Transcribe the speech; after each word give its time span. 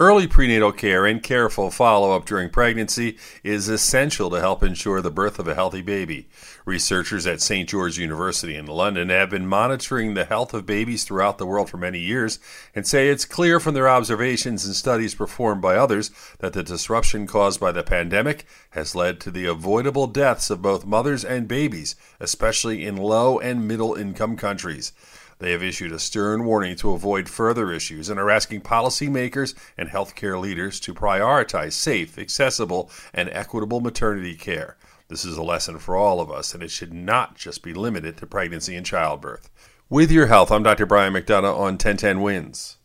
Early 0.00 0.28
prenatal 0.28 0.70
care 0.70 1.06
and 1.06 1.20
careful 1.20 1.72
follow 1.72 2.14
up 2.14 2.24
during 2.24 2.50
pregnancy 2.50 3.18
is 3.42 3.68
essential 3.68 4.30
to 4.30 4.38
help 4.38 4.62
ensure 4.62 5.02
the 5.02 5.10
birth 5.10 5.40
of 5.40 5.48
a 5.48 5.56
healthy 5.56 5.82
baby. 5.82 6.28
Researchers 6.64 7.26
at 7.26 7.40
St. 7.40 7.68
George 7.68 7.98
University 7.98 8.54
in 8.54 8.66
London 8.66 9.08
have 9.08 9.30
been 9.30 9.48
monitoring 9.48 10.14
the 10.14 10.24
health 10.24 10.54
of 10.54 10.64
babies 10.64 11.02
throughout 11.02 11.38
the 11.38 11.46
world 11.46 11.68
for 11.68 11.78
many 11.78 11.98
years 11.98 12.38
and 12.76 12.86
say 12.86 13.08
it's 13.08 13.24
clear 13.24 13.58
from 13.58 13.74
their 13.74 13.88
observations 13.88 14.64
and 14.64 14.76
studies 14.76 15.16
performed 15.16 15.62
by 15.62 15.74
others 15.74 16.12
that 16.38 16.52
the 16.52 16.62
disruption 16.62 17.26
caused 17.26 17.58
by 17.58 17.72
the 17.72 17.82
pandemic 17.82 18.46
has 18.70 18.94
led 18.94 19.18
to 19.18 19.32
the 19.32 19.46
avoidable 19.46 20.06
deaths 20.06 20.48
of 20.48 20.62
both 20.62 20.86
mothers 20.86 21.24
and 21.24 21.48
babies, 21.48 21.96
especially 22.20 22.86
in 22.86 22.96
low 22.96 23.40
and 23.40 23.66
middle 23.66 23.96
income 23.96 24.36
countries. 24.36 24.92
They 25.38 25.52
have 25.52 25.62
issued 25.62 25.92
a 25.92 25.98
stern 25.98 26.44
warning 26.44 26.74
to 26.76 26.92
avoid 26.92 27.28
further 27.28 27.70
issues 27.70 28.08
and 28.08 28.18
are 28.18 28.30
asking 28.30 28.62
policymakers 28.62 29.54
and 29.76 29.88
healthcare 29.88 30.40
leaders 30.40 30.80
to 30.80 30.94
prioritize 30.94 31.74
safe, 31.74 32.18
accessible, 32.18 32.90
and 33.14 33.28
equitable 33.30 33.80
maternity 33.80 34.34
care. 34.34 34.76
This 35.06 35.24
is 35.24 35.36
a 35.36 35.42
lesson 35.42 35.78
for 35.78 35.96
all 35.96 36.20
of 36.20 36.30
us, 36.30 36.54
and 36.54 36.62
it 36.62 36.70
should 36.70 36.92
not 36.92 37.36
just 37.36 37.62
be 37.62 37.72
limited 37.72 38.16
to 38.16 38.26
pregnancy 38.26 38.74
and 38.74 38.84
childbirth. 38.84 39.48
With 39.88 40.10
your 40.10 40.26
health, 40.26 40.50
I'm 40.50 40.64
Dr. 40.64 40.86
Brian 40.86 41.14
McDonough 41.14 41.54
on 41.54 41.78
1010 41.78 42.20
Wins. 42.20 42.77